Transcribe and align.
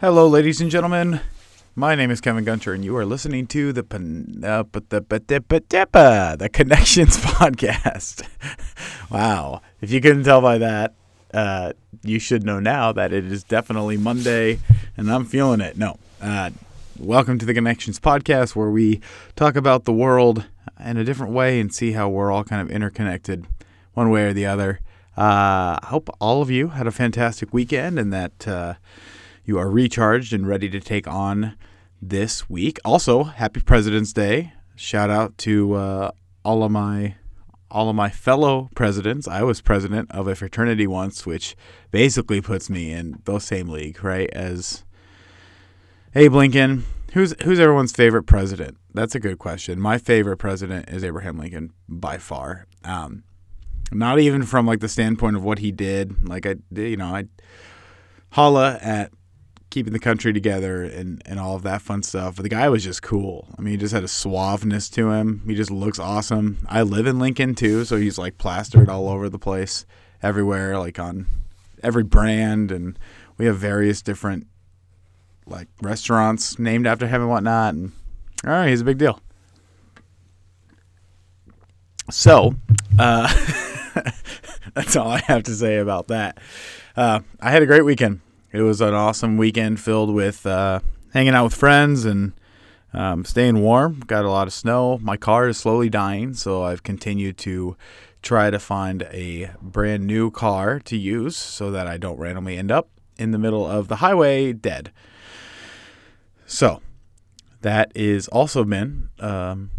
Hello, 0.00 0.26
ladies 0.28 0.60
and 0.60 0.70
gentlemen. 0.70 1.20
My 1.74 1.94
name 1.94 2.10
is 2.10 2.20
Kevin 2.20 2.44
Gunter, 2.44 2.72
and 2.72 2.84
you 2.84 2.96
are 2.96 3.04
listening 3.04 3.46
to 3.48 3.72
the 3.72 3.82
uh, 3.82 4.62
the 4.88 5.00
the 6.38 6.48
Connections 6.48 7.16
podcast. 7.18 8.26
wow! 9.10 9.60
If 9.80 9.90
you 9.90 10.00
couldn't 10.00 10.24
tell 10.24 10.40
by 10.40 10.58
that, 10.58 10.94
uh, 11.32 11.72
you 12.02 12.18
should 12.18 12.44
know 12.44 12.60
now 12.60 12.92
that 12.92 13.12
it 13.12 13.24
is 13.24 13.44
definitely 13.44 13.96
Monday, 13.96 14.58
and 14.96 15.10
I'm 15.10 15.24
feeling 15.24 15.60
it. 15.60 15.76
No, 15.76 15.98
uh, 16.20 16.50
welcome 16.98 17.38
to 17.38 17.46
the 17.46 17.54
Connections 17.54 18.00
podcast, 18.00 18.56
where 18.56 18.70
we 18.70 19.00
talk 19.36 19.56
about 19.56 19.84
the 19.84 19.92
world 19.92 20.46
in 20.84 20.96
a 20.96 21.04
different 21.04 21.32
way 21.32 21.60
and 21.60 21.72
see 21.72 21.92
how 21.92 22.08
we're 22.08 22.30
all 22.30 22.44
kind 22.44 22.62
of 22.62 22.70
interconnected, 22.70 23.46
one 23.94 24.10
way 24.10 24.24
or 24.24 24.32
the 24.32 24.46
other. 24.46 24.80
Uh, 25.16 25.78
I 25.82 25.86
hope 25.86 26.08
all 26.20 26.42
of 26.42 26.50
you 26.50 26.68
had 26.68 26.86
a 26.86 26.92
fantastic 26.92 27.52
weekend, 27.52 27.98
and 27.98 28.12
that 28.12 28.48
uh, 28.48 28.74
you 29.44 29.58
are 29.58 29.70
recharged 29.70 30.32
and 30.32 30.46
ready 30.46 30.68
to 30.70 30.80
take 30.80 31.06
on 31.06 31.56
this 32.02 32.48
week. 32.48 32.78
Also, 32.84 33.24
happy 33.24 33.60
President's 33.60 34.12
Day. 34.12 34.52
Shout 34.74 35.10
out 35.10 35.36
to 35.38 36.12
all 36.44 36.62
of 36.64 36.70
my 36.70 37.16
all 37.70 37.88
of 37.88 37.96
my 37.96 38.10
fellow 38.10 38.70
presidents. 38.74 39.28
I 39.28 39.42
was 39.42 39.60
president 39.60 40.10
of 40.10 40.26
a 40.26 40.34
fraternity 40.34 40.86
once, 40.86 41.26
which 41.26 41.56
basically 41.90 42.40
puts 42.40 42.68
me 42.68 42.92
in 42.92 43.20
the 43.24 43.38
same 43.38 43.68
league, 43.68 44.02
right? 44.02 44.30
As 44.30 44.84
Abe 46.14 46.34
Lincoln. 46.34 46.84
Who's 47.12 47.34
who's 47.42 47.58
everyone's 47.58 47.92
favorite 47.92 48.24
president? 48.24 48.76
That's 48.94 49.14
a 49.14 49.20
good 49.20 49.38
question. 49.38 49.80
My 49.80 49.98
favorite 49.98 50.36
president 50.36 50.88
is 50.88 51.02
Abraham 51.02 51.38
Lincoln 51.38 51.72
by 51.88 52.18
far. 52.18 52.66
Um, 52.84 53.24
not 53.92 54.20
even 54.20 54.44
from 54.44 54.66
like 54.66 54.80
the 54.80 54.88
standpoint 54.88 55.36
of 55.36 55.42
what 55.42 55.58
he 55.58 55.72
did. 55.72 56.28
Like 56.28 56.46
I, 56.46 56.56
you 56.70 56.96
know, 56.96 57.14
I 57.14 57.24
holla 58.32 58.78
at 58.80 59.12
keeping 59.70 59.92
the 59.92 60.00
country 60.00 60.32
together 60.32 60.82
and, 60.82 61.22
and 61.24 61.38
all 61.38 61.54
of 61.54 61.62
that 61.62 61.80
fun 61.80 62.02
stuff. 62.02 62.36
But 62.36 62.42
the 62.42 62.48
guy 62.48 62.68
was 62.68 62.82
just 62.84 63.02
cool. 63.02 63.48
I 63.56 63.62
mean, 63.62 63.72
he 63.72 63.76
just 63.76 63.94
had 63.94 64.02
a 64.02 64.08
suaveness 64.08 64.92
to 64.94 65.12
him. 65.12 65.42
He 65.46 65.54
just 65.54 65.70
looks 65.70 65.98
awesome. 65.98 66.58
I 66.68 66.82
live 66.82 67.06
in 67.06 67.18
Lincoln 67.18 67.54
too, 67.54 67.84
so 67.84 67.96
he's 67.96 68.18
like 68.18 68.36
plastered 68.36 68.88
all 68.88 69.08
over 69.08 69.28
the 69.28 69.38
place, 69.38 69.86
everywhere, 70.22 70.76
like 70.78 70.98
on 70.98 71.26
every 71.82 72.02
brand. 72.02 72.72
And 72.72 72.98
we 73.38 73.46
have 73.46 73.56
various 73.56 74.02
different 74.02 74.48
like 75.46 75.68
restaurants 75.80 76.58
named 76.58 76.86
after 76.86 77.06
him 77.06 77.22
and 77.22 77.30
whatnot. 77.30 77.74
And 77.74 77.92
all 78.44 78.52
right, 78.52 78.68
he's 78.68 78.80
a 78.80 78.84
big 78.84 78.98
deal. 78.98 79.20
So, 82.10 82.56
uh, 82.98 83.32
that's 84.74 84.96
all 84.96 85.08
I 85.08 85.20
have 85.20 85.44
to 85.44 85.54
say 85.54 85.76
about 85.76 86.08
that. 86.08 86.38
Uh, 86.96 87.20
I 87.40 87.52
had 87.52 87.62
a 87.62 87.66
great 87.66 87.84
weekend 87.84 88.20
it 88.52 88.62
was 88.62 88.80
an 88.80 88.94
awesome 88.94 89.36
weekend 89.36 89.80
filled 89.80 90.12
with 90.12 90.44
uh, 90.46 90.80
hanging 91.12 91.34
out 91.34 91.44
with 91.44 91.54
friends 91.54 92.04
and 92.04 92.32
um, 92.92 93.24
staying 93.24 93.60
warm. 93.60 94.00
Got 94.06 94.24
a 94.24 94.30
lot 94.30 94.46
of 94.46 94.52
snow. 94.52 94.98
My 94.98 95.16
car 95.16 95.48
is 95.48 95.58
slowly 95.58 95.88
dying, 95.88 96.34
so 96.34 96.64
I've 96.64 96.82
continued 96.82 97.38
to 97.38 97.76
try 98.22 98.50
to 98.50 98.58
find 98.58 99.02
a 99.04 99.50
brand 99.62 100.06
new 100.06 100.30
car 100.30 100.78
to 100.80 100.96
use 100.96 101.36
so 101.36 101.70
that 101.70 101.86
I 101.86 101.96
don't 101.96 102.18
randomly 102.18 102.58
end 102.58 102.70
up 102.70 102.88
in 103.16 103.30
the 103.30 103.38
middle 103.38 103.66
of 103.66 103.88
the 103.88 103.96
highway 103.96 104.52
dead. 104.52 104.90
So 106.46 106.82
that 107.60 107.92
is 107.94 108.28
also 108.28 108.64
been 108.64 109.10
um, 109.20 109.70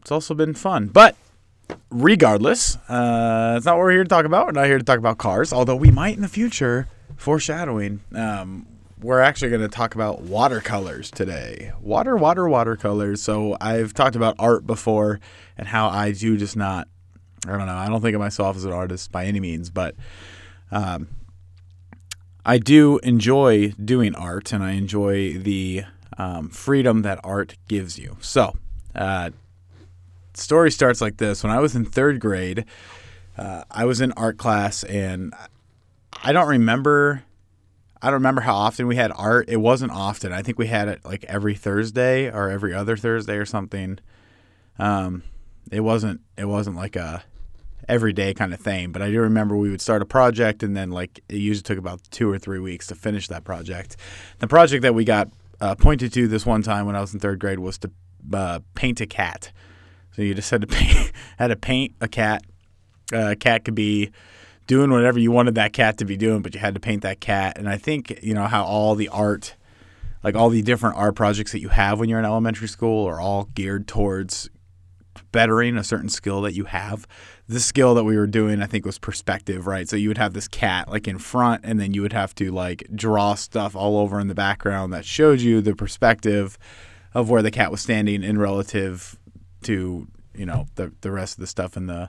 it's 0.00 0.10
also 0.10 0.34
been 0.34 0.54
fun, 0.54 0.88
but 0.88 1.16
regardless, 1.90 2.76
uh, 2.88 3.54
it's 3.56 3.66
not 3.66 3.76
what 3.76 3.84
we're 3.84 3.92
here 3.92 4.02
to 4.02 4.08
talk 4.08 4.24
about. 4.24 4.46
We're 4.46 4.52
not 4.52 4.66
here 4.66 4.78
to 4.78 4.84
talk 4.84 4.98
about 4.98 5.18
cars, 5.18 5.52
although 5.52 5.76
we 5.76 5.90
might 5.90 6.16
in 6.16 6.22
the 6.22 6.28
future 6.28 6.88
foreshadowing. 7.20 8.00
Um, 8.14 8.66
we're 9.02 9.20
actually 9.20 9.50
going 9.50 9.62
to 9.62 9.68
talk 9.68 9.94
about 9.94 10.22
watercolors 10.22 11.10
today. 11.10 11.72
Water, 11.80 12.16
water, 12.16 12.48
watercolors. 12.48 13.22
So 13.22 13.56
I've 13.60 13.92
talked 13.92 14.16
about 14.16 14.36
art 14.38 14.66
before 14.66 15.20
and 15.58 15.68
how 15.68 15.88
I 15.88 16.12
do 16.12 16.36
just 16.36 16.56
not. 16.56 16.88
I 17.46 17.56
don't 17.56 17.66
know. 17.66 17.74
I 17.74 17.88
don't 17.88 18.00
think 18.00 18.14
of 18.14 18.20
myself 18.20 18.56
as 18.56 18.64
an 18.64 18.72
artist 18.72 19.12
by 19.12 19.26
any 19.26 19.40
means, 19.40 19.70
but 19.70 19.94
um, 20.70 21.08
I 22.44 22.58
do 22.58 22.98
enjoy 22.98 23.70
doing 23.72 24.14
art, 24.14 24.52
and 24.52 24.62
I 24.62 24.72
enjoy 24.72 25.34
the 25.34 25.84
um, 26.18 26.50
freedom 26.50 27.00
that 27.02 27.18
art 27.24 27.56
gives 27.66 27.98
you. 27.98 28.18
So, 28.20 28.54
uh, 28.94 29.30
story 30.34 30.70
starts 30.70 31.00
like 31.00 31.16
this: 31.16 31.42
When 31.42 31.50
I 31.50 31.60
was 31.60 31.74
in 31.74 31.86
third 31.86 32.20
grade, 32.20 32.66
uh, 33.38 33.64
I 33.70 33.86
was 33.86 34.02
in 34.02 34.12
art 34.12 34.36
class, 34.36 34.84
and 34.84 35.32
I 36.22 36.32
don't 36.32 36.48
remember. 36.48 37.24
I 38.02 38.06
don't 38.06 38.14
remember 38.14 38.40
how 38.42 38.54
often 38.54 38.86
we 38.86 38.96
had 38.96 39.12
art. 39.14 39.48
It 39.48 39.58
wasn't 39.58 39.92
often. 39.92 40.32
I 40.32 40.42
think 40.42 40.58
we 40.58 40.66
had 40.66 40.88
it 40.88 41.04
like 41.04 41.24
every 41.24 41.54
Thursday 41.54 42.30
or 42.30 42.50
every 42.50 42.74
other 42.74 42.96
Thursday 42.96 43.36
or 43.36 43.44
something. 43.44 43.98
Um, 44.78 45.22
it 45.70 45.80
wasn't. 45.80 46.20
It 46.36 46.46
wasn't 46.46 46.76
like 46.76 46.96
a 46.96 47.22
everyday 47.88 48.32
kind 48.32 48.54
of 48.54 48.60
thing. 48.60 48.92
But 48.92 49.02
I 49.02 49.10
do 49.10 49.20
remember 49.20 49.56
we 49.56 49.70
would 49.70 49.80
start 49.80 50.00
a 50.00 50.06
project 50.06 50.62
and 50.62 50.76
then 50.76 50.90
like 50.90 51.20
it 51.28 51.36
usually 51.36 51.62
took 51.62 51.78
about 51.78 52.00
two 52.10 52.30
or 52.30 52.38
three 52.38 52.60
weeks 52.60 52.86
to 52.88 52.94
finish 52.94 53.28
that 53.28 53.44
project. 53.44 53.96
The 54.38 54.46
project 54.46 54.82
that 54.82 54.94
we 54.94 55.04
got 55.04 55.28
uh, 55.60 55.74
pointed 55.74 56.12
to 56.14 56.28
this 56.28 56.46
one 56.46 56.62
time 56.62 56.86
when 56.86 56.96
I 56.96 57.00
was 57.00 57.12
in 57.12 57.20
third 57.20 57.38
grade 57.38 57.58
was 57.58 57.78
to 57.78 57.90
uh, 58.32 58.60
paint 58.74 59.00
a 59.00 59.06
cat. 59.06 59.52
So 60.12 60.22
you 60.22 60.34
just 60.34 60.50
had 60.50 60.60
to 60.62 60.66
paint 60.68 61.12
had 61.38 61.48
to 61.48 61.56
paint 61.56 61.94
a 62.00 62.08
cat. 62.08 62.42
Uh, 63.12 63.30
a 63.32 63.36
cat 63.36 63.64
could 63.64 63.74
be 63.74 64.12
doing 64.70 64.92
whatever 64.92 65.18
you 65.18 65.32
wanted 65.32 65.56
that 65.56 65.72
cat 65.72 65.98
to 65.98 66.04
be 66.04 66.16
doing, 66.16 66.42
but 66.42 66.54
you 66.54 66.60
had 66.60 66.74
to 66.74 66.80
paint 66.80 67.02
that 67.02 67.18
cat. 67.18 67.58
And 67.58 67.68
I 67.68 67.76
think, 67.76 68.20
you 68.22 68.34
know, 68.34 68.44
how 68.44 68.64
all 68.64 68.94
the 68.94 69.08
art, 69.08 69.56
like 70.22 70.36
all 70.36 70.48
the 70.48 70.62
different 70.62 70.96
art 70.96 71.16
projects 71.16 71.50
that 71.50 71.58
you 71.58 71.70
have 71.70 71.98
when 71.98 72.08
you're 72.08 72.20
in 72.20 72.24
elementary 72.24 72.68
school 72.68 73.04
are 73.08 73.18
all 73.18 73.48
geared 73.52 73.88
towards 73.88 74.48
bettering 75.32 75.76
a 75.76 75.82
certain 75.82 76.08
skill 76.08 76.40
that 76.42 76.54
you 76.54 76.66
have. 76.66 77.04
The 77.48 77.58
skill 77.58 77.96
that 77.96 78.04
we 78.04 78.16
were 78.16 78.28
doing, 78.28 78.62
I 78.62 78.66
think, 78.66 78.86
was 78.86 78.96
perspective, 78.96 79.66
right? 79.66 79.88
So 79.88 79.96
you 79.96 80.06
would 80.06 80.18
have 80.18 80.34
this 80.34 80.46
cat 80.46 80.88
like 80.88 81.08
in 81.08 81.18
front, 81.18 81.64
and 81.64 81.80
then 81.80 81.92
you 81.92 82.02
would 82.02 82.12
have 82.12 82.32
to 82.36 82.52
like 82.52 82.86
draw 82.94 83.34
stuff 83.34 83.74
all 83.74 83.98
over 83.98 84.20
in 84.20 84.28
the 84.28 84.36
background 84.36 84.92
that 84.92 85.04
showed 85.04 85.40
you 85.40 85.60
the 85.60 85.74
perspective 85.74 86.56
of 87.12 87.28
where 87.28 87.42
the 87.42 87.50
cat 87.50 87.72
was 87.72 87.80
standing 87.80 88.22
in 88.22 88.38
relative 88.38 89.18
to, 89.62 90.06
you 90.32 90.46
know, 90.46 90.66
the 90.76 90.92
the 91.00 91.10
rest 91.10 91.38
of 91.38 91.40
the 91.40 91.48
stuff 91.48 91.76
in 91.76 91.88
the 91.88 92.08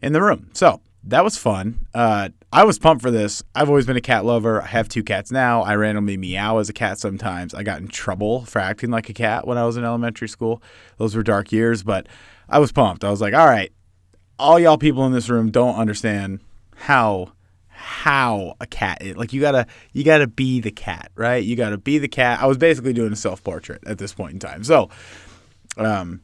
in 0.00 0.14
the 0.14 0.22
room. 0.22 0.48
So 0.54 0.80
that 1.06 1.22
was 1.22 1.36
fun. 1.36 1.86
Uh, 1.92 2.30
I 2.52 2.64
was 2.64 2.78
pumped 2.78 3.02
for 3.02 3.10
this. 3.10 3.42
I've 3.54 3.68
always 3.68 3.86
been 3.86 3.96
a 3.96 4.00
cat 4.00 4.24
lover. 4.24 4.62
I 4.62 4.66
have 4.66 4.88
two 4.88 5.02
cats 5.02 5.30
now. 5.30 5.62
I 5.62 5.74
randomly 5.74 6.16
meow 6.16 6.58
as 6.58 6.68
a 6.68 6.72
cat 6.72 6.98
sometimes. 6.98 7.52
I 7.52 7.62
got 7.62 7.80
in 7.80 7.88
trouble 7.88 8.44
for 8.46 8.58
acting 8.58 8.90
like 8.90 9.10
a 9.10 9.14
cat 9.14 9.46
when 9.46 9.58
I 9.58 9.66
was 9.66 9.76
in 9.76 9.84
elementary 9.84 10.28
school. 10.28 10.62
Those 10.96 11.14
were 11.14 11.22
dark 11.22 11.52
years, 11.52 11.82
but 11.82 12.06
I 12.48 12.58
was 12.58 12.72
pumped. 12.72 13.04
I 13.04 13.10
was 13.10 13.20
like, 13.20 13.34
all 13.34 13.46
right, 13.46 13.72
all 14.38 14.58
y'all 14.58 14.78
people 14.78 15.04
in 15.06 15.12
this 15.12 15.28
room 15.28 15.50
don't 15.50 15.76
understand 15.76 16.40
how 16.74 17.32
how 17.68 18.54
a 18.60 18.66
cat 18.66 19.02
is. 19.02 19.16
Like 19.16 19.32
you 19.32 19.40
gotta 19.40 19.66
you 19.92 20.04
gotta 20.04 20.26
be 20.26 20.60
the 20.60 20.70
cat, 20.70 21.10
right? 21.16 21.42
You 21.44 21.54
gotta 21.56 21.76
be 21.76 21.98
the 21.98 22.08
cat. 22.08 22.40
I 22.40 22.46
was 22.46 22.56
basically 22.56 22.92
doing 22.92 23.12
a 23.12 23.16
self 23.16 23.44
portrait 23.44 23.82
at 23.86 23.98
this 23.98 24.14
point 24.14 24.32
in 24.32 24.38
time. 24.38 24.64
So 24.64 24.88
um 25.76 26.22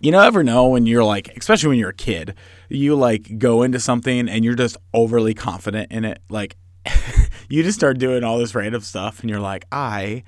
you 0.00 0.12
never 0.12 0.42
know 0.42 0.68
when 0.68 0.86
you're 0.86 1.04
like, 1.04 1.36
especially 1.36 1.70
when 1.70 1.78
you're 1.78 1.90
a 1.90 1.94
kid, 1.94 2.34
you 2.68 2.94
like 2.94 3.38
go 3.38 3.62
into 3.62 3.80
something 3.80 4.28
and 4.28 4.44
you're 4.44 4.54
just 4.54 4.76
overly 4.94 5.34
confident 5.34 5.90
in 5.92 6.04
it. 6.04 6.22
Like, 6.28 6.56
you 7.48 7.62
just 7.62 7.78
start 7.78 7.98
doing 7.98 8.24
all 8.24 8.38
this 8.38 8.54
random 8.54 8.80
stuff 8.82 9.20
and 9.20 9.30
you're 9.30 9.40
like, 9.40 9.64
I 9.70 10.24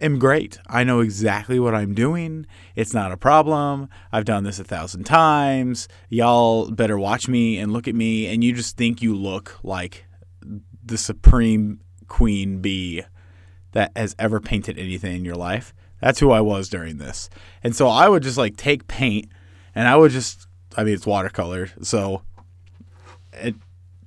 am 0.00 0.18
great. 0.18 0.58
I 0.66 0.84
know 0.84 1.00
exactly 1.00 1.58
what 1.58 1.74
I'm 1.74 1.94
doing. 1.94 2.46
It's 2.74 2.94
not 2.94 3.12
a 3.12 3.16
problem. 3.16 3.88
I've 4.12 4.24
done 4.24 4.44
this 4.44 4.58
a 4.58 4.64
thousand 4.64 5.04
times. 5.04 5.88
Y'all 6.08 6.70
better 6.70 6.98
watch 6.98 7.28
me 7.28 7.58
and 7.58 7.72
look 7.72 7.88
at 7.88 7.94
me. 7.94 8.26
And 8.26 8.42
you 8.42 8.52
just 8.52 8.76
think 8.76 9.02
you 9.02 9.14
look 9.14 9.58
like 9.62 10.06
the 10.84 10.98
supreme 10.98 11.80
queen 12.06 12.60
bee 12.60 13.02
that 13.72 13.92
has 13.96 14.16
ever 14.18 14.40
painted 14.40 14.78
anything 14.78 15.16
in 15.16 15.24
your 15.24 15.36
life. 15.36 15.74
That's 16.00 16.20
who 16.20 16.30
I 16.30 16.40
was 16.40 16.68
during 16.68 16.98
this. 16.98 17.28
And 17.62 17.74
so 17.74 17.88
I 17.88 18.08
would 18.08 18.22
just 18.22 18.38
like 18.38 18.56
take 18.56 18.86
paint 18.86 19.28
and 19.74 19.88
I 19.88 19.96
would 19.96 20.12
just, 20.12 20.46
I 20.76 20.84
mean, 20.84 20.94
it's 20.94 21.06
watercolor. 21.06 21.70
So 21.82 22.22
it, 23.32 23.54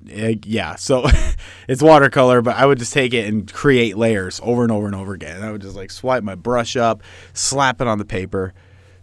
it 0.06 0.46
yeah. 0.46 0.76
So 0.76 1.06
it's 1.68 1.82
watercolor, 1.82 2.42
but 2.42 2.56
I 2.56 2.66
would 2.66 2.80
just 2.80 2.94
take 2.94 3.14
it 3.14 3.28
and 3.28 3.52
create 3.52 3.98
layers 3.98 4.40
over 4.44 4.64
and 4.64 4.72
over 4.72 4.86
and 4.86 4.96
over 4.96 5.14
again. 5.14 5.38
And 5.38 5.46
I 5.46 5.52
would 5.52 5.62
just 5.62 5.76
like 5.76 5.92
swipe 5.92 6.24
my 6.24 6.36
brush 6.36 6.76
up, 6.76 7.04
slap 7.34 7.82
it 7.82 7.88
on 7.88 7.98
the 7.98 8.06
paper, 8.06 8.54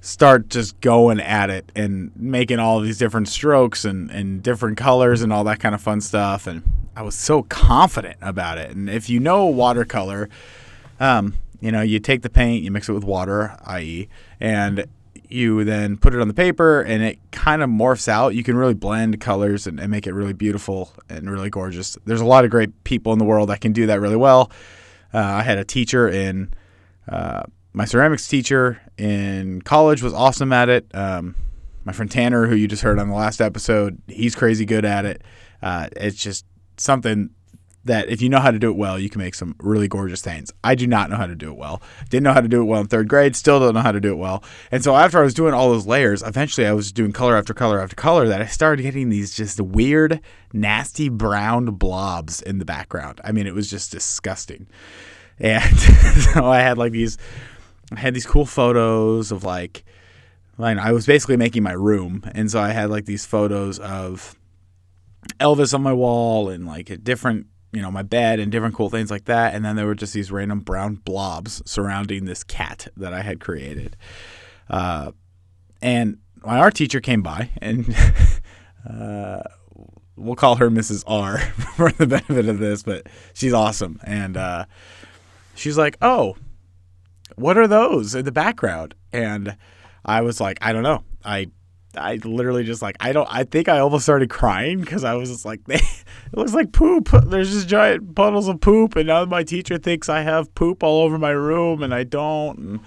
start 0.00 0.48
just 0.48 0.80
going 0.80 1.20
at 1.20 1.50
it 1.50 1.70
and 1.74 2.10
making 2.16 2.58
all 2.58 2.80
these 2.80 2.98
different 2.98 3.28
strokes 3.28 3.84
and, 3.84 4.10
and 4.10 4.42
different 4.42 4.78
colors 4.78 5.22
and 5.22 5.32
all 5.32 5.44
that 5.44 5.60
kind 5.60 5.74
of 5.74 5.80
fun 5.80 6.00
stuff. 6.00 6.46
And 6.46 6.62
I 6.96 7.02
was 7.02 7.14
so 7.14 7.42
confident 7.44 8.16
about 8.20 8.58
it. 8.58 8.70
And 8.70 8.88
if 8.88 9.08
you 9.08 9.20
know 9.20 9.46
watercolor, 9.46 10.28
um, 11.00 11.34
you 11.60 11.72
know, 11.72 11.82
you 11.82 11.98
take 11.98 12.22
the 12.22 12.30
paint, 12.30 12.62
you 12.62 12.70
mix 12.70 12.88
it 12.88 12.92
with 12.92 13.04
water, 13.04 13.56
i.e., 13.66 14.08
and 14.40 14.86
you 15.28 15.64
then 15.64 15.96
put 15.96 16.14
it 16.14 16.20
on 16.20 16.28
the 16.28 16.34
paper 16.34 16.80
and 16.80 17.02
it 17.02 17.18
kind 17.32 17.62
of 17.62 17.68
morphs 17.68 18.08
out. 18.08 18.34
You 18.34 18.42
can 18.42 18.56
really 18.56 18.74
blend 18.74 19.20
colors 19.20 19.66
and, 19.66 19.78
and, 19.78 19.90
make 19.90 20.06
it 20.06 20.14
really 20.14 20.32
beautiful 20.32 20.90
and 21.08 21.30
really 21.30 21.50
gorgeous. 21.50 21.98
There's 22.06 22.22
a 22.22 22.26
lot 22.26 22.44
of 22.44 22.50
great 22.50 22.84
people 22.84 23.12
in 23.12 23.18
the 23.18 23.26
world 23.26 23.50
that 23.50 23.60
can 23.60 23.72
do 23.72 23.86
that 23.86 24.00
really 24.00 24.16
well. 24.16 24.50
Uh, 25.12 25.18
I 25.18 25.42
had 25.42 25.58
a 25.58 25.64
teacher 25.64 26.08
in 26.08 26.54
uh, 27.08 27.42
my 27.72 27.84
ceramics 27.84 28.26
teacher 28.26 28.80
in 28.96 29.62
college 29.62 30.02
was 30.02 30.14
awesome 30.14 30.52
at 30.52 30.68
it. 30.68 30.86
Um, 30.94 31.34
my 31.84 31.92
friend 31.92 32.10
Tanner, 32.10 32.46
who 32.46 32.54
you 32.54 32.68
just 32.68 32.82
heard 32.82 32.98
on 32.98 33.08
the 33.08 33.14
last 33.14 33.40
episode, 33.40 34.00
he's 34.08 34.34
crazy 34.34 34.64
good 34.64 34.84
at 34.84 35.04
it. 35.04 35.22
Uh, 35.62 35.88
it's 35.96 36.22
just 36.22 36.44
something 36.76 37.30
that 37.88 38.08
if 38.08 38.22
you 38.22 38.28
know 38.28 38.38
how 38.38 38.50
to 38.50 38.58
do 38.58 38.70
it 38.70 38.76
well, 38.76 38.98
you 38.98 39.10
can 39.10 39.20
make 39.20 39.34
some 39.34 39.54
really 39.58 39.88
gorgeous 39.88 40.22
things. 40.22 40.52
I 40.62 40.74
do 40.74 40.86
not 40.86 41.10
know 41.10 41.16
how 41.16 41.26
to 41.26 41.34
do 41.34 41.50
it 41.50 41.56
well. 41.56 41.82
Didn't 42.08 42.24
know 42.24 42.32
how 42.32 42.40
to 42.40 42.48
do 42.48 42.60
it 42.62 42.64
well 42.64 42.80
in 42.80 42.86
third 42.86 43.08
grade. 43.08 43.34
Still 43.34 43.58
don't 43.58 43.74
know 43.74 43.80
how 43.80 43.92
to 43.92 44.00
do 44.00 44.12
it 44.12 44.18
well. 44.18 44.42
And 44.70 44.82
so 44.82 44.94
after 44.94 45.18
I 45.18 45.22
was 45.22 45.34
doing 45.34 45.52
all 45.52 45.70
those 45.70 45.86
layers, 45.86 46.22
eventually 46.22 46.66
I 46.66 46.72
was 46.72 46.92
doing 46.92 47.12
color 47.12 47.36
after 47.36 47.52
color 47.52 47.80
after 47.80 47.96
color 47.96 48.28
that 48.28 48.40
I 48.40 48.46
started 48.46 48.82
getting 48.82 49.10
these 49.10 49.34
just 49.34 49.60
weird, 49.60 50.20
nasty 50.52 51.08
brown 51.08 51.66
blobs 51.72 52.40
in 52.40 52.58
the 52.58 52.64
background. 52.64 53.20
I 53.24 53.32
mean, 53.32 53.46
it 53.46 53.54
was 53.54 53.68
just 53.68 53.90
disgusting. 53.90 54.68
And 55.38 55.78
so 56.34 56.46
I 56.46 56.60
had 56.60 56.78
like 56.78 56.92
these, 56.92 57.18
I 57.92 57.98
had 57.98 58.14
these 58.14 58.26
cool 58.26 58.46
photos 58.46 59.32
of 59.32 59.44
like, 59.44 59.84
I 60.58 60.92
was 60.92 61.06
basically 61.06 61.36
making 61.36 61.62
my 61.62 61.72
room, 61.72 62.24
and 62.34 62.50
so 62.50 62.58
I 62.58 62.70
had 62.70 62.90
like 62.90 63.04
these 63.04 63.24
photos 63.24 63.78
of 63.78 64.34
Elvis 65.38 65.72
on 65.72 65.82
my 65.82 65.92
wall 65.92 66.48
and 66.48 66.66
like 66.66 67.04
different 67.04 67.46
you 67.72 67.82
know 67.82 67.90
my 67.90 68.02
bed 68.02 68.40
and 68.40 68.50
different 68.50 68.74
cool 68.74 68.90
things 68.90 69.10
like 69.10 69.26
that. 69.26 69.54
And 69.54 69.64
then 69.64 69.76
there 69.76 69.86
were 69.86 69.94
just 69.94 70.14
these 70.14 70.32
random 70.32 70.60
brown 70.60 70.96
blobs 70.96 71.62
surrounding 71.66 72.24
this 72.24 72.42
cat 72.44 72.88
that 72.96 73.12
i 73.12 73.22
had 73.22 73.40
created. 73.40 73.96
Uh, 74.70 75.12
and 75.80 76.18
my 76.44 76.58
art 76.58 76.74
teacher 76.74 77.00
came 77.00 77.22
by 77.22 77.50
and 77.60 77.94
uh, 78.90 79.42
we'll 80.16 80.36
call 80.36 80.56
her 80.56 80.70
mrs 80.70 81.04
r 81.06 81.38
for 81.76 81.92
the 81.92 82.06
benefit 82.06 82.48
of 82.48 82.58
this 82.58 82.82
but 82.82 83.06
she's 83.34 83.52
awesome. 83.52 84.00
And 84.04 84.36
uh, 84.36 84.64
she's 85.54 85.78
like 85.78 85.96
oh 86.00 86.36
what 87.36 87.56
are 87.56 87.68
those 87.68 88.14
in 88.14 88.24
the 88.24 88.32
background? 88.32 88.94
And 89.12 89.56
i 90.04 90.22
was 90.22 90.40
like 90.40 90.58
i 90.62 90.72
don't 90.72 90.82
know. 90.82 91.04
I 91.24 91.50
I 91.96 92.16
literally 92.16 92.64
just 92.64 92.82
like 92.82 92.96
I 93.00 93.12
don't 93.12 93.28
I 93.30 93.44
think 93.44 93.68
I 93.68 93.78
almost 93.78 94.04
started 94.04 94.30
crying 94.30 94.80
because 94.80 95.04
I 95.04 95.14
was 95.14 95.30
just 95.30 95.44
like 95.44 95.60
it 95.68 95.82
looks 96.32 96.54
like 96.54 96.72
poop. 96.72 97.08
There's 97.26 97.50
just 97.50 97.68
giant 97.68 98.14
puddles 98.14 98.48
of 98.48 98.60
poop, 98.60 98.96
and 98.96 99.06
now 99.06 99.24
my 99.24 99.42
teacher 99.42 99.78
thinks 99.78 100.08
I 100.08 100.22
have 100.22 100.54
poop 100.54 100.82
all 100.82 101.02
over 101.02 101.18
my 101.18 101.30
room, 101.30 101.82
and 101.82 101.94
I 101.94 102.04
don't. 102.04 102.58
And 102.58 102.80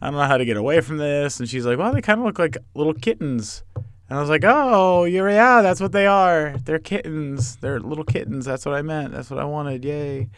I 0.00 0.06
don't 0.06 0.14
know 0.14 0.26
how 0.26 0.38
to 0.38 0.44
get 0.44 0.56
away 0.56 0.80
from 0.80 0.96
this. 0.96 1.40
And 1.40 1.48
she's 1.48 1.66
like, 1.66 1.78
well, 1.78 1.92
they 1.92 2.00
kind 2.00 2.20
of 2.20 2.26
look 2.26 2.38
like 2.38 2.56
little 2.74 2.94
kittens. 2.94 3.62
And 4.08 4.18
I 4.18 4.20
was 4.20 4.30
like, 4.30 4.44
oh, 4.44 5.04
yeah, 5.04 5.62
that's 5.62 5.80
what 5.80 5.92
they 5.92 6.06
are. 6.06 6.56
They're 6.64 6.78
kittens. 6.78 7.56
They're 7.56 7.80
little 7.80 8.04
kittens. 8.04 8.44
That's 8.44 8.66
what 8.66 8.74
I 8.74 8.82
meant. 8.82 9.12
That's 9.12 9.30
what 9.30 9.40
I 9.40 9.44
wanted. 9.44 9.84
Yay. 9.84 10.28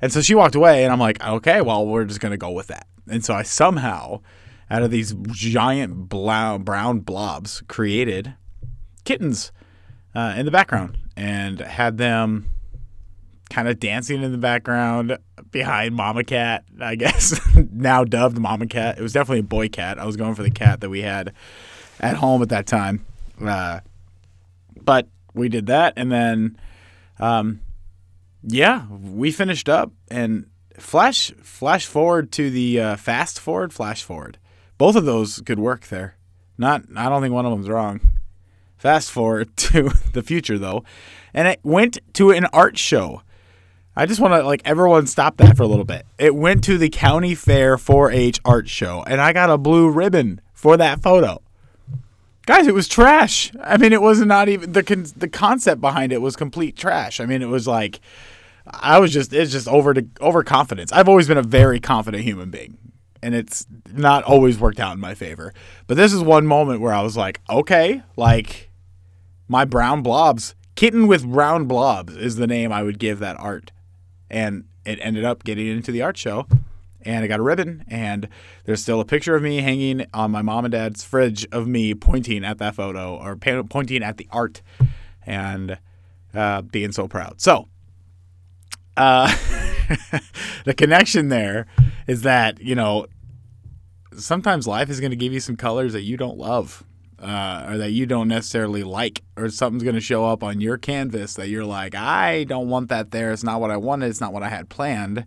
And 0.00 0.12
so 0.12 0.20
she 0.20 0.34
walked 0.34 0.54
away, 0.54 0.84
and 0.84 0.92
I'm 0.92 1.00
like, 1.00 1.22
okay, 1.24 1.60
well, 1.60 1.86
we're 1.86 2.04
just 2.04 2.20
going 2.20 2.32
to 2.32 2.38
go 2.38 2.50
with 2.50 2.66
that. 2.66 2.86
And 3.08 3.24
so 3.24 3.34
I 3.34 3.42
somehow 3.42 4.20
out 4.70 4.82
of 4.82 4.90
these 4.90 5.14
giant 5.30 6.08
brown 6.08 7.00
blobs 7.00 7.62
created 7.68 8.34
kittens 9.04 9.52
uh, 10.14 10.34
in 10.36 10.44
the 10.44 10.50
background 10.50 10.98
and 11.16 11.60
had 11.60 11.98
them 11.98 12.46
kind 13.50 13.68
of 13.68 13.78
dancing 13.78 14.22
in 14.22 14.32
the 14.32 14.38
background 14.38 15.16
behind 15.50 15.94
Mama 15.94 16.24
Cat, 16.24 16.64
I 16.80 16.96
guess, 16.96 17.40
now 17.72 18.04
dubbed 18.04 18.38
Mama 18.38 18.66
Cat. 18.66 18.98
It 18.98 19.02
was 19.02 19.12
definitely 19.12 19.40
a 19.40 19.44
boy 19.44 19.68
cat. 19.68 19.98
I 19.98 20.06
was 20.06 20.16
going 20.16 20.34
for 20.34 20.42
the 20.42 20.50
cat 20.50 20.80
that 20.80 20.90
we 20.90 21.02
had 21.02 21.32
at 22.00 22.16
home 22.16 22.42
at 22.42 22.48
that 22.48 22.66
time. 22.66 23.04
Uh, 23.40 23.80
but 24.80 25.08
we 25.34 25.48
did 25.48 25.66
that. 25.66 25.94
And 25.96 26.10
then, 26.10 26.58
um, 27.18 27.60
yeah, 28.42 28.86
we 28.88 29.30
finished 29.30 29.68
up 29.68 29.92
and 30.08 30.46
flash 30.78 31.30
flash 31.42 31.86
forward 31.86 32.32
to 32.32 32.50
the 32.50 32.80
uh, 32.80 32.96
fast 32.96 33.38
forward, 33.38 33.72
flash 33.72 34.02
forward. 34.02 34.38
Both 34.78 34.96
of 34.96 35.04
those 35.04 35.40
could 35.40 35.58
work 35.58 35.88
there. 35.88 36.16
Not, 36.58 36.84
I 36.96 37.08
don't 37.08 37.22
think 37.22 37.34
one 37.34 37.46
of 37.46 37.52
them's 37.52 37.68
wrong. 37.68 38.00
Fast 38.76 39.10
forward 39.10 39.56
to 39.56 39.90
the 40.12 40.22
future 40.22 40.58
though, 40.58 40.84
and 41.32 41.48
it 41.48 41.60
went 41.62 41.98
to 42.14 42.30
an 42.30 42.44
art 42.46 42.76
show. 42.78 43.22
I 43.96 44.06
just 44.06 44.20
want 44.20 44.34
to 44.34 44.42
like 44.42 44.62
everyone 44.64 45.06
stop 45.06 45.36
that 45.36 45.56
for 45.56 45.62
a 45.62 45.66
little 45.66 45.84
bit. 45.84 46.04
It 46.18 46.34
went 46.34 46.64
to 46.64 46.76
the 46.76 46.90
county 46.90 47.34
fair 47.34 47.76
4-H 47.76 48.40
art 48.44 48.68
show, 48.68 49.04
and 49.06 49.20
I 49.20 49.32
got 49.32 49.50
a 49.50 49.56
blue 49.56 49.88
ribbon 49.88 50.40
for 50.52 50.76
that 50.76 51.00
photo. 51.00 51.40
Guys, 52.46 52.66
it 52.66 52.74
was 52.74 52.88
trash. 52.88 53.52
I 53.62 53.78
mean, 53.78 53.92
it 53.92 54.02
was 54.02 54.20
not 54.20 54.48
even 54.48 54.72
the 54.72 54.82
con- 54.82 55.06
the 55.16 55.28
concept 55.28 55.80
behind 55.80 56.12
it 56.12 56.20
was 56.20 56.36
complete 56.36 56.76
trash. 56.76 57.20
I 57.20 57.26
mean, 57.26 57.40
it 57.40 57.48
was 57.48 57.66
like 57.66 58.00
I 58.66 58.98
was 58.98 59.12
just 59.12 59.32
it's 59.32 59.52
just 59.52 59.68
over 59.68 59.94
to 59.94 60.06
overconfidence. 60.20 60.92
I've 60.92 61.08
always 61.08 61.28
been 61.28 61.38
a 61.38 61.42
very 61.42 61.80
confident 61.80 62.22
human 62.24 62.50
being 62.50 62.76
and 63.24 63.34
it's 63.34 63.66
not 63.90 64.22
always 64.24 64.58
worked 64.58 64.78
out 64.78 64.92
in 64.92 65.00
my 65.00 65.14
favor. 65.14 65.54
But 65.86 65.96
this 65.96 66.12
is 66.12 66.22
one 66.22 66.46
moment 66.46 66.82
where 66.82 66.92
I 66.92 67.00
was 67.00 67.16
like, 67.16 67.40
okay, 67.48 68.02
like 68.16 68.70
my 69.48 69.64
brown 69.64 70.02
blobs, 70.02 70.54
kitten 70.74 71.06
with 71.06 71.26
brown 71.26 71.64
blobs 71.64 72.14
is 72.16 72.36
the 72.36 72.46
name 72.46 72.70
I 72.70 72.82
would 72.82 72.98
give 72.98 73.20
that 73.20 73.40
art. 73.40 73.72
And 74.28 74.64
it 74.84 74.98
ended 75.00 75.24
up 75.24 75.42
getting 75.42 75.66
into 75.66 75.90
the 75.90 76.02
art 76.02 76.18
show. 76.18 76.46
And 77.06 77.24
I 77.24 77.26
got 77.26 77.38
a 77.38 77.42
ribbon, 77.42 77.84
and 77.88 78.28
there's 78.64 78.80
still 78.80 78.98
a 78.98 79.04
picture 79.04 79.34
of 79.34 79.42
me 79.42 79.58
hanging 79.58 80.06
on 80.14 80.30
my 80.30 80.40
mom 80.40 80.64
and 80.64 80.72
dad's 80.72 81.04
fridge 81.04 81.46
of 81.52 81.66
me 81.66 81.94
pointing 81.94 82.44
at 82.44 82.56
that 82.58 82.74
photo 82.74 83.16
or 83.16 83.36
pointing 83.36 84.02
at 84.02 84.16
the 84.16 84.26
art 84.32 84.62
and 85.26 85.78
uh, 86.34 86.62
being 86.62 86.92
so 86.92 87.06
proud. 87.06 87.42
So, 87.42 87.68
uh, 88.96 89.28
the 90.64 90.72
connection 90.74 91.28
there 91.28 91.66
is 92.06 92.22
that, 92.22 92.60
you 92.60 92.74
know, 92.74 93.06
sometimes 94.16 94.66
life 94.66 94.90
is 94.90 95.00
going 95.00 95.10
to 95.10 95.16
give 95.16 95.32
you 95.32 95.40
some 95.40 95.56
colors 95.56 95.92
that 95.92 96.02
you 96.02 96.16
don't 96.16 96.38
love 96.38 96.84
uh, 97.20 97.66
or 97.68 97.78
that 97.78 97.92
you 97.92 98.06
don't 98.06 98.28
necessarily 98.28 98.82
like, 98.82 99.22
or 99.36 99.48
something's 99.48 99.82
going 99.82 99.94
to 99.94 100.00
show 100.00 100.26
up 100.26 100.42
on 100.42 100.60
your 100.60 100.76
canvas 100.76 101.34
that 101.34 101.48
you're 101.48 101.64
like, 101.64 101.94
I 101.94 102.44
don't 102.44 102.68
want 102.68 102.88
that 102.88 103.12
there. 103.12 103.32
It's 103.32 103.44
not 103.44 103.60
what 103.60 103.70
I 103.70 103.76
wanted. 103.76 104.08
It's 104.08 104.20
not 104.20 104.32
what 104.32 104.42
I 104.42 104.48
had 104.48 104.68
planned. 104.68 105.24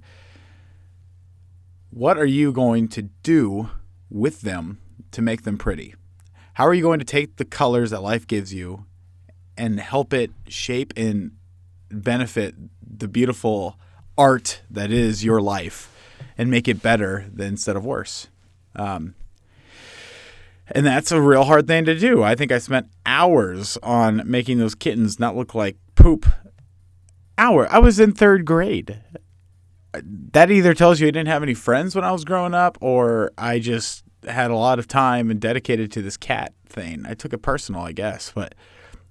What 1.89 2.17
are 2.17 2.25
you 2.25 2.51
going 2.51 2.87
to 2.89 3.03
do 3.23 3.69
with 4.09 4.41
them 4.41 4.79
to 5.11 5.21
make 5.21 5.43
them 5.43 5.57
pretty? 5.57 5.95
How 6.53 6.67
are 6.67 6.73
you 6.73 6.83
going 6.83 6.99
to 6.99 7.05
take 7.05 7.37
the 7.37 7.45
colors 7.45 7.91
that 7.91 8.01
life 8.01 8.27
gives 8.27 8.53
you 8.53 8.85
and 9.57 9.79
help 9.79 10.13
it 10.13 10.31
shape 10.47 10.93
and 10.95 11.31
benefit 11.89 12.55
the 12.81 13.07
beautiful 13.07 13.79
art 14.17 14.61
that 14.69 14.91
is 14.91 15.23
your 15.23 15.41
life 15.41 15.91
and 16.37 16.51
make 16.51 16.67
it 16.67 16.81
better 16.81 17.25
instead 17.39 17.75
of 17.75 17.85
worse? 17.85 18.27
Um, 18.77 19.15
and 20.71 20.85
that's 20.85 21.11
a 21.11 21.21
real 21.21 21.45
hard 21.45 21.67
thing 21.67 21.85
to 21.85 21.97
do. 21.97 22.23
I 22.23 22.35
think 22.35 22.51
I 22.51 22.59
spent 22.59 22.87
hours 23.05 23.77
on 23.83 24.21
making 24.25 24.57
those 24.57 24.75
kittens 24.75 25.19
not 25.19 25.35
look 25.35 25.55
like 25.55 25.77
poop. 25.95 26.25
Hour. 27.37 27.71
I 27.71 27.79
was 27.79 27.99
in 27.99 28.13
third 28.13 28.45
grade. 28.45 28.99
That 29.93 30.51
either 30.51 30.73
tells 30.73 30.99
you 30.99 31.07
I 31.07 31.11
didn't 31.11 31.29
have 31.29 31.43
any 31.43 31.53
friends 31.53 31.95
when 31.95 32.03
I 32.03 32.11
was 32.11 32.25
growing 32.25 32.53
up, 32.53 32.77
or 32.81 33.31
I 33.37 33.59
just 33.59 34.03
had 34.27 34.51
a 34.51 34.55
lot 34.55 34.79
of 34.79 34.87
time 34.87 35.29
and 35.29 35.39
dedicated 35.39 35.91
to 35.93 36.01
this 36.01 36.17
cat 36.17 36.53
thing. 36.67 37.05
I 37.07 37.13
took 37.13 37.33
it 37.33 37.39
personal, 37.39 37.81
I 37.81 37.91
guess, 37.91 38.31
but 38.33 38.55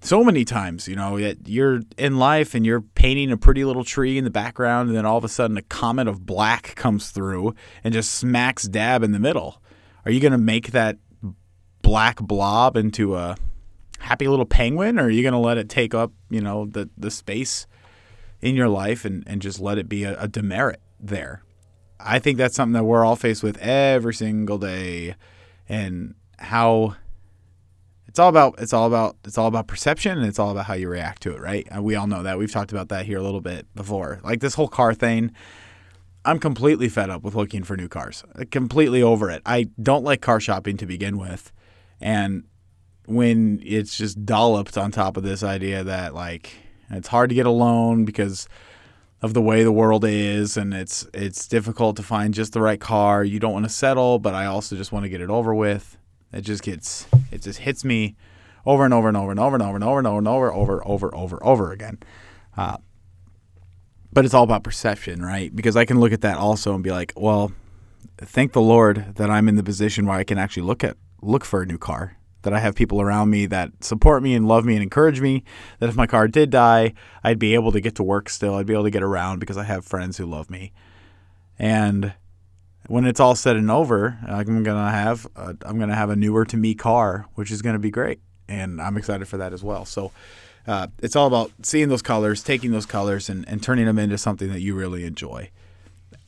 so 0.01 0.23
many 0.23 0.45
times, 0.45 0.87
you 0.87 0.95
know, 0.95 1.19
that 1.19 1.49
you're 1.49 1.81
in 1.97 2.19
life 2.19 2.55
and 2.55 2.65
you're 2.65 2.81
painting 2.81 3.33
a 3.33 3.37
pretty 3.37 3.65
little 3.65 3.85
tree 3.85 4.19
in 4.19 4.25
the 4.25 4.31
background, 4.31 4.89
and 4.89 4.97
then 4.97 5.07
all 5.07 5.17
of 5.17 5.25
a 5.25 5.29
sudden 5.29 5.57
a 5.57 5.63
comet 5.63 6.07
of 6.07 6.27
black 6.27 6.75
comes 6.77 7.11
through 7.11 7.55
and 7.83 7.95
just 7.95 8.13
smacks 8.13 8.65
dab 8.65 9.03
in 9.03 9.13
the 9.13 9.19
middle. 9.19 9.61
Are 10.05 10.11
you 10.11 10.21
going 10.21 10.33
to 10.33 10.39
make 10.39 10.71
that 10.73 10.99
black 11.83 12.21
blob 12.21 12.77
into 12.77 13.17
a 13.17 13.37
happy 13.99 14.29
little 14.29 14.45
penguin, 14.45 14.99
or 14.99 15.05
are 15.05 15.11
you 15.11 15.23
going 15.23 15.33
to 15.33 15.39
let 15.39 15.59
it 15.59 15.69
take 15.69 15.95
up, 15.95 16.13
you 16.31 16.41
know, 16.41 16.67
the, 16.67 16.89
the 16.97 17.11
space 17.11 17.67
in 18.41 18.55
your 18.55 18.69
life 18.69 19.05
and, 19.05 19.25
and 19.27 19.41
just 19.43 19.59
let 19.59 19.79
it 19.79 19.89
be 19.89 20.05
a, 20.05 20.21
a 20.21 20.29
demerit 20.29 20.81
there? 21.01 21.43
I 21.99 22.19
think 22.19 22.37
that's 22.37 22.55
something 22.55 22.75
that 22.75 22.85
we're 22.85 23.05
all 23.05 23.17
faced 23.17 23.43
with 23.43 23.57
every 23.59 24.15
single 24.15 24.59
day, 24.59 25.17
and 25.69 26.15
how 26.39 26.97
it's 28.17 28.21
all 28.21 28.31
about 28.31 28.55
it's 28.57 28.73
all 28.73 28.87
about 28.87 29.17
it's 29.27 29.37
all 29.37 29.47
about 29.47 29.67
perception 29.67 30.17
and 30.17 30.27
it's 30.27 30.39
all 30.39 30.51
about 30.51 30.65
how 30.65 30.73
you 30.73 30.89
react 30.89 31.21
to 31.21 31.35
it, 31.35 31.39
right? 31.39 31.69
We 31.83 31.97
all 31.97 32.07
know 32.07 32.23
that. 32.23 32.39
We've 32.39 32.51
talked 32.51 32.73
about 32.73 32.89
that 32.89 33.05
here 33.05 33.19
a 33.19 33.23
little 33.23 33.43
bit 33.43 33.67
before. 33.75 34.21
Like 34.25 34.41
this 34.41 34.55
whole 34.55 34.69
car 34.69 34.95
thing, 34.95 35.33
I'm 36.25 36.39
completely 36.39 36.89
fed 36.89 37.11
up 37.11 37.23
with 37.23 37.35
looking 37.35 37.63
for 37.63 37.77
new 37.77 37.89
cars. 37.89 38.25
Completely 38.51 39.03
over 39.03 39.29
it. 39.29 39.43
I 39.45 39.65
don't 39.83 40.03
like 40.03 40.23
car 40.23 40.41
shopping 40.41 40.79
to 40.79 40.87
begin 40.87 41.19
with. 41.19 41.53
And 42.01 42.45
when 43.05 43.61
it's 43.63 43.99
just 43.99 44.25
dolloped 44.25 44.79
on 44.79 44.93
top 44.93 45.19
of 45.19 45.23
this 45.23 45.43
idea 45.43 45.85
that 45.85 46.15
like 46.15 46.55
it's 46.89 47.09
hard 47.09 47.29
to 47.29 47.35
get 47.35 47.45
a 47.45 47.51
loan 47.51 48.07
because 48.07 48.49
of 49.21 49.35
the 49.35 49.43
way 49.43 49.63
the 49.63 49.71
world 49.71 50.07
is 50.07 50.57
and 50.57 50.73
it's 50.73 51.07
it's 51.13 51.47
difficult 51.47 51.97
to 51.97 52.03
find 52.03 52.33
just 52.33 52.55
the 52.55 52.63
right 52.63 52.81
car. 52.81 53.23
You 53.23 53.41
don't 53.41 53.53
want 53.53 53.67
to 53.67 53.71
settle, 53.71 54.19
but 54.19 54.33
I 54.33 54.47
also 54.47 54.75
just 54.75 54.91
want 54.91 55.05
to 55.05 55.11
get 55.11 55.21
it 55.21 55.29
over 55.29 55.55
with. 55.55 55.96
It 56.33 56.43
just 56.43 56.63
gets 56.63 57.07
it 57.31 57.43
just 57.43 57.61
hits 57.61 57.85
me 57.85 58.17
over 58.65 58.85
and 58.85 58.93
over 58.93 59.09
and 59.09 59.17
over 59.17 59.31
and 59.31 59.41
over 59.41 59.55
and 59.55 59.63
over 59.63 59.77
and 59.77 59.85
over 59.85 59.99
and 59.99 60.07
over 60.07 60.19
and 60.19 60.29
over 60.29 60.55
over 60.55 60.87
over 60.87 61.15
over 61.15 61.45
over 61.45 61.73
again. 61.73 61.99
Uh, 62.57 62.79
but 64.13 64.25
it's 64.25 64.35
all 64.35 64.45
about 64.45 64.65
perception, 64.65 65.23
right? 65.23 65.55
Because 65.55 65.77
I 65.77 65.85
can 65.85 66.01
look 66.01 66.13
at 66.13 66.23
that 66.23 66.39
also 66.39 66.75
and 66.75 66.83
be 66.83 66.91
like, 66.91 67.13
well, 67.17 67.53
thank 68.19 68.53
the 68.53 68.63
Lord 68.63 69.15
that 69.17 69.31
I'm 69.31 69.49
in 69.49 69.57
the 69.57 69.63
position 69.63 70.07
where 70.07 70.17
I 70.17 70.25
can 70.25 70.39
actually 70.39 70.63
look 70.63 70.83
at 70.83 70.97
look 71.23 71.45
for 71.45 71.63
a 71.63 71.67
new 71.67 71.79
car. 71.79 72.17
That 72.43 72.53
I 72.53 72.61
have 72.61 72.77
people 72.77 73.01
around 73.01 73.31
me 73.31 73.47
that 73.47 73.83
support 73.83 74.23
me 74.23 74.35
and 74.35 74.47
love 74.47 74.65
me 74.65 74.75
and 74.75 74.83
encourage 74.83 75.21
me. 75.21 75.43
That 75.81 75.89
if 75.89 75.97
my 75.97 76.07
car 76.07 76.29
did 76.29 76.51
die, 76.51 76.95
I'd 77.25 77.41
be 77.41 77.55
able 77.55 77.73
to 77.73 77.81
get 77.81 77.97
to 77.97 78.05
work 78.05 78.29
still. 78.29 78.55
I'd 78.55 78.67
be 78.67 78.73
able 78.73 78.85
to 78.85 78.91
get 78.91 79.03
around 79.03 79.41
because 79.41 79.57
I 79.57 79.65
have 79.65 79.85
friends 79.85 80.17
who 80.17 80.27
love 80.27 80.49
me. 80.49 80.73
And 81.59 82.15
when 82.89 83.05
it's 83.05 83.21
all 83.21 83.35
said 83.35 83.57
and 83.57 83.71
over, 83.71 84.19
I'm 84.27 84.63
gonna 84.63 84.91
have 84.91 85.27
a, 85.37 85.57
I'm 85.65 85.79
gonna 85.79 85.95
have 85.95 86.11
a 86.11 86.17
newer 86.17 86.45
to 86.47 86.57
me 86.57 86.75
car, 86.75 87.27
which 87.35 87.51
is 87.51 87.63
gonna 87.63 87.79
be 87.79 87.91
great, 87.91 88.21
and 88.49 88.81
I'm 88.81 88.97
excited 88.97 89.27
for 89.29 89.37
that 89.39 89.53
as 89.53 89.63
well. 89.63 89.85
So. 89.85 90.13
Uh, 90.69 90.89
it's 90.99 91.15
all 91.15 91.29
about 91.29 91.53
seeing 91.63 91.89
those 91.89 92.03
colors, 92.03 92.43
taking 92.43 92.73
those 92.73 92.87
colors, 92.87 93.29
and, 93.29 93.49
and 93.49 93.63
turning 93.63 93.87
them 93.87 94.01
into 94.01 94.19
something 94.19 94.51
that 94.51 94.61
you 94.61 94.75
really 94.75 95.05
enjoy. 95.05 95.49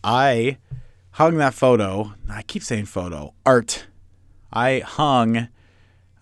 I 0.05 0.59
hung 1.11 1.39
that 1.39 1.55
photo. 1.55 2.15
I 2.31 2.43
keep 2.43 2.63
saying 2.63 2.85
photo 2.85 3.35
art. 3.45 3.87
I 4.53 4.79
hung 4.79 5.49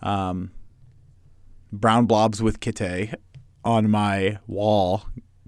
um, 0.01 0.49
brown 1.71 2.05
blobs 2.07 2.41
with 2.41 2.59
Kite 2.59 3.13
on 3.63 3.89
my 3.89 4.39
wall 4.47 5.03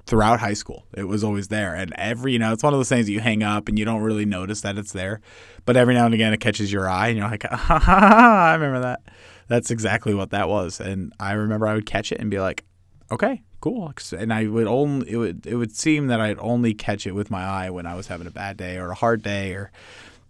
throughout 0.10 0.39
high 0.39 0.54
school. 0.54 0.86
It 0.94 1.08
was 1.08 1.24
always 1.24 1.48
there, 1.48 1.75
and 1.75 1.94
every 1.96 2.34
you 2.34 2.39
know 2.39 2.51
it's 2.51 2.63
one 2.63 2.74
of 2.74 2.80
those 2.80 2.89
things 2.89 3.08
you 3.10 3.20
hang 3.20 3.44
up 3.44 3.70
and 3.70 3.78
you 3.78 3.86
don't 3.86 4.01
really 4.01 4.25
notice 4.25 4.62
that 4.62 4.78
it's 4.78 4.92
there, 4.92 5.22
but 5.66 5.78
every 5.78 5.94
now 5.94 6.06
and 6.06 6.13
again 6.13 6.34
it 6.34 6.39
catches 6.39 6.74
your 6.74 6.89
eye, 6.89 7.08
and 7.10 7.18
you're 7.18 7.30
like, 7.30 7.44
ha, 7.50 8.50
I 8.50 8.54
remember 8.56 8.82
that. 8.82 9.01
That's 9.48 9.72
exactly 9.72 10.13
what 10.13 10.32
that 10.32 10.50
was, 10.50 10.80
and 10.80 11.13
I 11.20 11.34
remember 11.34 11.68
I 11.68 11.75
would 11.75 11.86
catch 11.86 12.12
it 12.12 12.20
and 12.20 12.30
be 12.30 12.39
like, 12.39 12.66
okay, 13.12 13.44
cool. 13.62 13.94
And 14.18 14.34
I 14.34 14.48
would 14.48 14.68
only 14.68 15.10
it 15.10 15.18
would 15.18 15.46
it 15.46 15.56
would 15.56 15.75
seem 15.75 16.08
that 16.08 16.20
I'd 16.20 16.39
only 16.39 16.74
catch 16.74 17.06
it 17.08 17.13
with 17.13 17.32
my 17.32 17.44
eye 17.44 17.70
when 17.70 17.86
I 17.86 17.96
was 17.96 18.08
having 18.08 18.28
a 18.28 18.32
bad 18.32 18.58
day 18.58 18.78
or 18.78 18.89
a 18.89 18.96
hard 18.96 19.22
day 19.22 19.54
or 19.54 19.72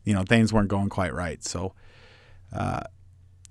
you 0.04 0.14
know 0.14 0.24
things 0.24 0.52
weren't 0.52 0.68
going 0.68 0.90
quite 0.90 1.14
right. 1.14 1.44
So 1.44 1.74
uh, 2.54 2.82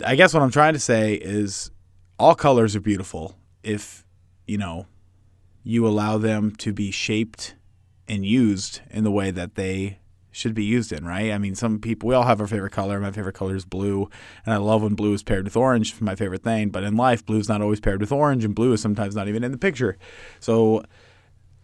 I 0.05 0.15
guess 0.15 0.35
what 0.35 0.43
I'm 0.43 0.51
trying 0.51 0.75
to 0.75 0.81
say 0.81 1.15
is 1.15 1.71
all 2.19 2.35
colors 2.35 2.77
are 2.77 2.81
beautiful 2.81 3.35
if 3.63 4.05
you 4.47 4.59
know 4.59 4.87
you 5.69 5.87
allow 5.87 6.17
them 6.17 6.51
to 6.51 6.73
be 6.73 6.91
shaped 6.91 7.55
and 8.09 8.25
used 8.25 8.81
in 8.89 9.05
the 9.05 9.11
way 9.11 9.31
that 9.31 9.55
they 9.55 9.99
should 10.31 10.55
be 10.55 10.65
used 10.65 10.91
in, 10.93 11.05
right? 11.05 11.31
I 11.31 11.37
mean, 11.37 11.55
some 11.55 11.79
people, 11.79 12.09
we 12.09 12.15
all 12.15 12.23
have 12.23 12.41
our 12.41 12.47
favorite 12.47 12.73
color. 12.73 12.99
My 12.99 13.13
favorite 13.13 13.35
color 13.35 13.55
is 13.55 13.67
blue, 13.67 14.09
and 14.47 14.55
I 14.55 14.57
love 14.57 14.83
when 14.83 14.95
blue 14.95 15.13
is 15.13 15.23
paired 15.23 15.45
with 15.45 15.59
orange. 15.59 16.01
My 16.01 16.15
favorite 16.15 16.43
thing. 16.43 16.71
But 16.71 16.85
in 16.85 16.97
life, 16.97 17.27
blue 17.27 17.39
is 17.39 17.51
not 17.51 17.61
always 17.61 17.81
paired 17.81 18.01
with 18.01 18.11
orange, 18.11 18.47
and 18.47 18.55
blue 18.55 18.73
is 18.73 18.81
sometimes 18.81 19.15
not 19.15 19.29
even 19.29 19.45
in 19.45 19.53
the 19.53 19.59
picture. 19.59 19.99
So, 20.41 20.85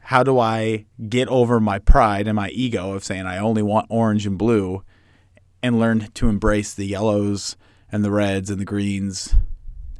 how 0.00 0.22
do 0.22 0.38
I 0.38 0.84
get 1.08 1.28
over 1.28 1.58
my 1.58 1.78
pride 1.78 2.28
and 2.28 2.36
my 2.36 2.50
ego 2.50 2.92
of 2.92 3.04
saying 3.04 3.24
I 3.24 3.38
only 3.38 3.62
want 3.62 3.86
orange 3.88 4.26
and 4.26 4.36
blue 4.36 4.84
and 5.62 5.80
learn 5.80 6.10
to 6.12 6.28
embrace 6.28 6.74
the 6.74 6.84
yellows 6.84 7.56
and 7.90 8.04
the 8.04 8.10
reds 8.10 8.50
and 8.50 8.60
the 8.60 8.66
greens 8.66 9.34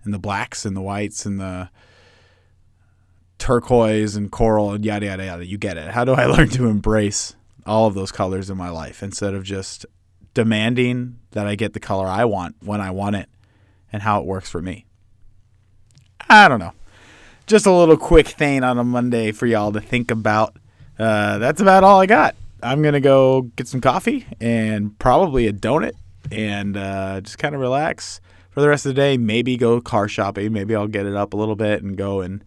and 0.05 0.13
the 0.13 0.19
blacks 0.19 0.67
and 0.67 0.77
the 0.77 0.83
whites 0.83 1.25
and 1.25 1.41
the 1.41 1.71
turquoise 3.45 4.17
and 4.17 4.33
coral 4.33 4.73
and 4.73 4.87
yada 4.87 5.05
yada 5.05 5.27
yada. 5.27 5.45
You 5.45 5.59
get 5.59 5.77
it. 5.77 5.89
How 5.89 6.05
do 6.05 6.13
I 6.15 6.25
learn 6.35 6.49
to 6.51 6.67
embrace 6.67 7.37
all 7.67 7.87
of 7.87 7.93
those 7.93 8.11
colors 8.11 8.49
in 8.49 8.57
my 8.57 8.71
life 8.71 9.03
instead 9.03 9.35
of 9.35 9.45
just 9.45 9.85
demanding 10.33 11.19
that 11.33 11.47
I 11.47 11.55
get 11.55 11.75
the 11.75 11.81
color 11.81 12.07
I 12.07 12.25
want 12.25 12.57
when 12.61 12.81
I 12.81 12.91
want 12.91 13.17
it 13.17 13.29
and 13.93 14.03
how 14.03 14.21
it 14.21 14.27
works 14.27 14.49
for 14.49 14.63
me. 14.63 14.87
I 16.29 16.49
don't 16.49 16.59
know. 16.59 16.73
Just 17.47 17.67
a 17.67 17.71
little 17.71 17.99
quick 17.99 18.29
thing 18.29 18.65
on 18.65 18.79
a 18.79 18.85
Monday 18.85 19.31
for 19.31 19.47
y'all 19.47 19.73
to 19.73 19.81
think 19.81 20.11
about. 20.11 20.57
Uh, 20.99 21.37
that's 21.37 21.61
about 21.61 21.85
all 21.85 22.01
I 22.01 22.07
got. 22.07 22.35
I'm 22.63 22.83
to 22.83 23.01
go 23.01 23.43
get 23.43 23.69
some 23.69 23.83
coffee 23.83 24.27
and 24.41 24.99
probably 24.99 25.47
a 25.47 25.53
donut 25.53 25.93
and 26.33 26.79
uh, 26.79 27.21
just 27.21 27.39
kind 27.39 27.55
of 27.55 27.61
relax 27.61 28.23
for 28.51 28.63
the 28.63 28.69
rest 28.71 28.87
of 28.87 28.95
the 28.95 29.01
day. 29.01 29.19
Maybe 29.19 29.59
go 29.59 29.83
car 29.83 30.09
shopping. 30.09 30.51
Maybe 30.51 30.75
I'll 30.75 30.89
get 30.89 31.05
it 31.05 31.15
up 31.15 31.35
a 31.35 31.37
little 31.37 31.57
bit 31.57 31.83
and 31.83 31.95
go 31.95 32.23
and 32.23 32.43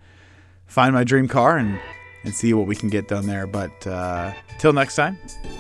find 0.68 0.94
my 0.94 1.04
dream 1.04 1.28
car 1.28 1.58
and 1.58 1.80
and 2.24 2.36
see 2.36 2.54
what 2.54 2.68
we 2.68 2.76
can 2.76 2.90
get 2.90 3.08
done 3.08 3.26
there. 3.26 3.48
But 3.48 3.88
uh, 3.88 4.34
till 4.60 4.74
next 4.74 4.96
time, 4.96 5.18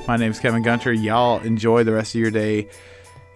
my 0.07 0.17
name 0.17 0.31
is 0.31 0.39
Kevin 0.39 0.63
Gunter. 0.63 0.91
Y'all 0.91 1.39
enjoy 1.41 1.83
the 1.83 1.93
rest 1.93 2.13
of 2.13 2.21
your 2.21 2.31
day 2.31 2.67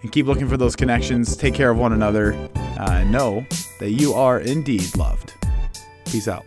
and 0.02 0.12
keep 0.12 0.26
looking 0.26 0.48
for 0.48 0.56
those 0.56 0.76
connections. 0.76 1.36
Take 1.36 1.54
care 1.54 1.70
of 1.70 1.78
one 1.78 1.92
another. 1.92 2.34
Uh, 2.78 3.04
know 3.04 3.46
that 3.78 3.92
you 3.92 4.12
are 4.12 4.40
indeed 4.40 4.94
loved. 4.96 5.32
Peace 6.04 6.28
out. 6.28 6.44